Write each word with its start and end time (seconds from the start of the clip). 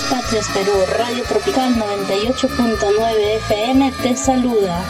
Patrias 0.00 0.48
Perú, 0.54 0.72
Radio 0.96 1.22
Tropical 1.24 1.74
98.9 1.74 3.36
FM 3.46 3.92
te 4.02 4.16
saluda. 4.16 4.82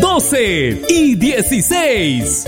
¡Doce 0.00 0.82
y 0.88 1.14
dieciséis! 1.14 2.46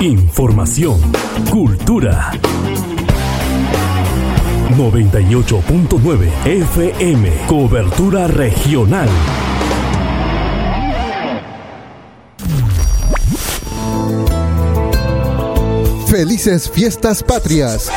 Información, 0.00 1.00
cultura. 1.50 2.30
98.9 4.76 6.30
FM, 6.44 7.32
cobertura 7.46 8.26
regional. 8.26 9.08
Felices 16.06 16.70
fiestas 16.70 17.22
patrias. 17.22 17.90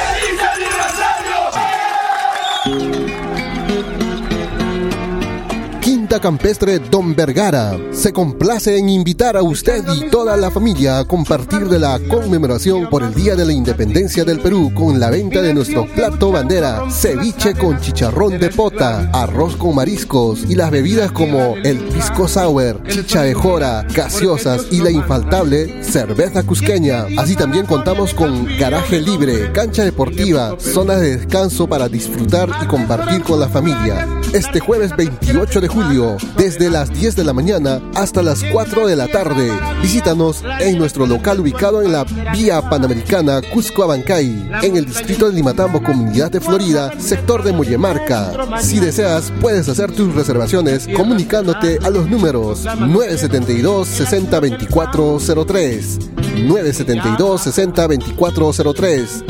Campestre 6.17 6.79
Don 6.79 7.15
Vergara 7.15 7.77
se 7.91 8.11
complace 8.11 8.77
en 8.77 8.89
invitar 8.89 9.37
a 9.37 9.43
usted 9.43 9.83
y 9.95 10.09
toda 10.09 10.35
la 10.35 10.49
familia 10.49 10.97
a 10.97 11.05
compartir 11.05 11.69
de 11.69 11.77
la 11.77 11.99
conmemoración 12.09 12.89
por 12.89 13.03
el 13.03 13.13
Día 13.13 13.35
de 13.35 13.45
la 13.45 13.53
Independencia 13.53 14.25
del 14.25 14.39
Perú 14.39 14.71
con 14.73 14.99
la 14.99 15.11
venta 15.11 15.41
de 15.41 15.53
nuestro 15.53 15.85
plato 15.85 16.31
bandera, 16.31 16.89
ceviche 16.89 17.53
con 17.53 17.79
chicharrón 17.79 18.39
de 18.39 18.49
pota, 18.49 19.09
arroz 19.13 19.55
con 19.55 19.75
mariscos 19.75 20.45
y 20.49 20.55
las 20.55 20.71
bebidas 20.71 21.11
como 21.11 21.55
el 21.63 21.77
pisco 21.77 22.27
sour, 22.27 22.81
chicha 22.87 23.21
de 23.21 23.35
jora, 23.35 23.85
gaseosas 23.93 24.65
y 24.71 24.81
la 24.81 24.89
infaltable 24.89 25.83
cerveza 25.83 26.43
cusqueña. 26.43 27.05
Así 27.17 27.35
también 27.35 27.67
contamos 27.67 28.13
con 28.13 28.45
garaje 28.57 28.99
libre, 28.99 29.51
cancha 29.51 29.83
deportiva, 29.83 30.55
zonas 30.59 31.01
de 31.01 31.17
descanso 31.17 31.67
para 31.67 31.87
disfrutar 31.87 32.49
y 32.63 32.65
compartir 32.65 33.21
con 33.21 33.39
la 33.39 33.47
familia. 33.47 34.07
Este 34.33 34.59
jueves 34.59 34.95
28 34.95 35.61
de 35.61 35.67
julio 35.67 35.98
desde 36.37 36.69
las 36.69 36.91
10 36.93 37.15
de 37.15 37.23
la 37.23 37.33
mañana 37.33 37.81
hasta 37.95 38.23
las 38.23 38.41
4 38.53 38.87
de 38.87 38.95
la 38.95 39.07
tarde. 39.07 39.51
Visítanos 39.81 40.43
en 40.59 40.77
nuestro 40.77 41.05
local 41.05 41.39
ubicado 41.41 41.81
en 41.81 41.91
la 41.91 42.05
Vía 42.33 42.61
Panamericana 42.61 43.41
Cusco 43.41 43.83
Abancay, 43.83 44.49
en 44.63 44.77
el 44.77 44.85
distrito 44.85 45.27
de 45.27 45.35
Limatambo, 45.35 45.83
Comunidad 45.83 46.31
de 46.31 46.39
Florida, 46.39 46.93
sector 46.99 47.43
de 47.43 47.51
Moyemarca. 47.51 48.31
Si 48.61 48.79
deseas, 48.79 49.31
puedes 49.41 49.67
hacer 49.67 49.91
tus 49.91 50.15
reservaciones 50.15 50.87
comunicándote 50.95 51.79
a 51.83 51.89
los 51.89 52.09
números 52.09 52.63
972 52.63 53.87
60 53.87 54.41
03, 55.45 55.99
972 56.47 57.41
60 57.41 57.87
03 58.73 59.23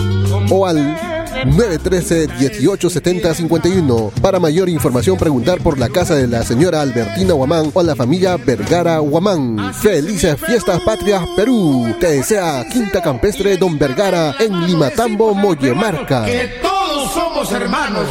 o 0.52 0.67
al 0.67 1.08
913-1870-51. 1.45 4.11
Para 4.21 4.39
mayor 4.39 4.69
información, 4.69 5.17
preguntar 5.17 5.59
por 5.59 5.77
la 5.77 5.89
casa 5.89 6.15
de 6.15 6.27
la 6.27 6.43
señora 6.43 6.81
Albertina 6.81 7.33
Guamán 7.33 7.71
o 7.73 7.83
la 7.83 7.95
familia 7.95 8.37
Vergara 8.37 8.99
Guamán. 8.99 9.73
Felices 9.73 10.37
fiestas 10.39 10.79
patrias 10.81 11.23
Perú. 11.35 11.93
Te 11.99 12.11
desea 12.11 12.65
Quinta 12.71 13.01
Campestre 13.01 13.57
Don 13.57 13.77
Vergara 13.77 14.35
en 14.39 14.66
Limatambo, 14.66 15.33
Moyemarca. 15.33 16.25
Que 16.25 16.59
todos 16.61 17.11
somos 17.11 17.51
hermanos. 17.51 18.05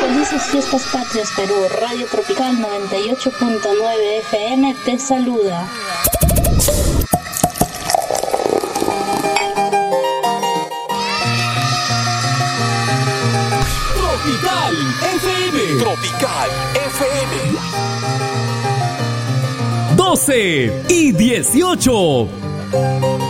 Felices 0.00 0.42
fiestas 0.50 0.82
patrias 0.92 1.30
Perú. 1.36 1.54
Radio 1.80 2.06
Tropical 2.06 2.56
98.9 2.56 3.60
FM 4.22 4.74
te 4.84 4.98
saluda. 4.98 5.68
Tropical 15.78 16.50
FM. 16.74 17.56
12 19.96 20.72
y 20.88 21.12
18. 21.12 23.27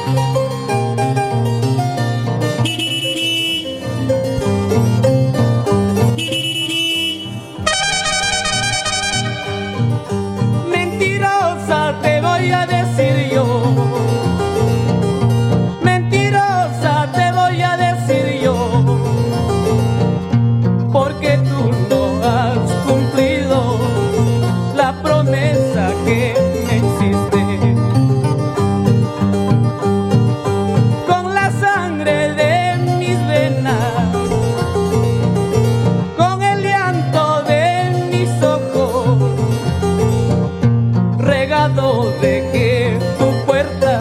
lado 41.75 42.13
de 42.21 42.49
que 42.53 42.99
tu 43.19 43.47
puerta 43.47 44.01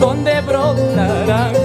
donde 0.00 0.40
brotarán 0.42 1.59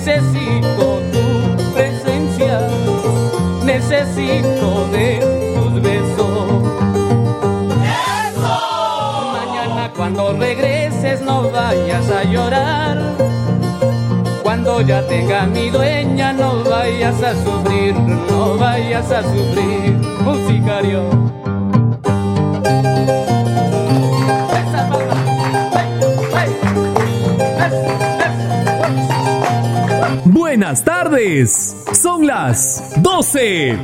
necesito 0.00 0.98
tu 1.12 1.74
presencia, 1.74 2.66
necesito 3.64 4.86
de 4.90 5.52
tus 5.54 5.82
besos. 5.82 6.62
¡Eso! 8.32 9.32
Mañana 9.34 9.92
cuando 9.94 10.32
regreses 10.32 11.20
no 11.20 11.50
vayas 11.50 12.10
a 12.10 12.24
llorar. 12.24 12.98
Cuando 14.42 14.80
ya 14.80 15.06
tenga 15.06 15.46
mi 15.46 15.68
dueña 15.68 16.32
no 16.32 16.64
vayas 16.64 17.22
a 17.22 17.34
sufrir, 17.34 17.94
no 17.94 18.56
vayas 18.56 19.10
a 19.12 19.22
sufrir, 19.22 19.92
musicario. 20.24 21.10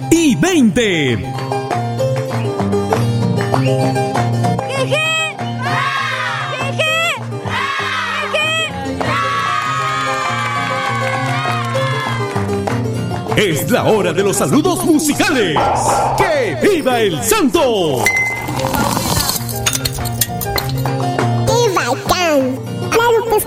Y 0.09 0.37
20. 0.37 1.15
Es 13.37 13.69
la 13.69 13.85
hora 13.85 14.13
de 14.13 14.23
los 14.23 14.37
saludos 14.37 14.85
musicales. 14.85 15.59
¡Que 16.17 16.57
viva 16.63 17.01
el 17.01 17.21
santo! 17.21 18.05
¡Viva 21.47 21.83
el 21.83 22.03
can! 22.05 22.57
¡Claro 22.91 23.25
que 23.29 23.41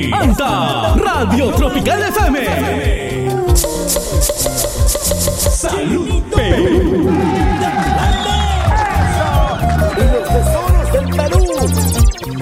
Curaguasi, 0.00 0.10
Anta, 0.12 0.94
Radio 0.96 1.52
Tropical 1.52 2.02
FM. 2.02 2.38
Salud 5.38 6.22
Perú. 6.34 7.10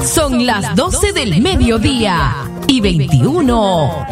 Son 0.04 0.46
las 0.46 0.74
12 0.74 1.12
del 1.12 1.40
mediodía 1.40 2.34
y 2.66 2.80
21. 2.80 4.06